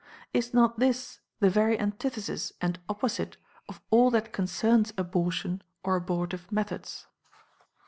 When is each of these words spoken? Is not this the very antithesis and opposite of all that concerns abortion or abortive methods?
Is 0.33 0.51
not 0.51 0.79
this 0.79 1.19
the 1.41 1.49
very 1.51 1.79
antithesis 1.79 2.53
and 2.59 2.79
opposite 2.89 3.37
of 3.69 3.81
all 3.91 4.09
that 4.09 4.33
concerns 4.33 4.91
abortion 4.97 5.61
or 5.83 5.95
abortive 5.95 6.51
methods? 6.51 7.05